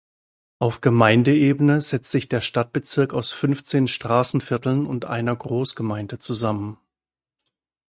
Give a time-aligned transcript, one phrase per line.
[0.57, 6.79] Auf Gemeindeebene setzt sich der Stadtbezirk aus fünfzehn Straßenvierteln und einer Großgemeinde zusammen.